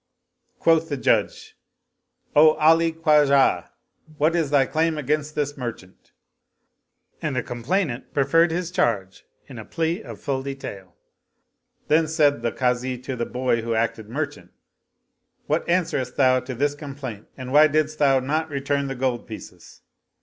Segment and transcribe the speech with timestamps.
[0.57, 1.55] Quoth the Judge,
[2.35, 3.67] "O Ali Khwajah,
[4.17, 6.11] what is thy claim against this merchant?"
[7.21, 10.95] and the complainant preferred his charge in a plea of full detail.
[11.87, 14.49] Then said the Kazi to the boy who acted merchant,"
[15.45, 19.83] What answerest thou to this complaint and why didst thou not return the gold pieces